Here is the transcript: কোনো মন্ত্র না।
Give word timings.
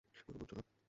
কোনো 0.17 0.37
মন্ত্র 0.37 0.55
না। 0.57 0.71